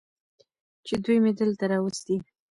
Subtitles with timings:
[0.85, 2.15] چې دوي مې دلته راوستي.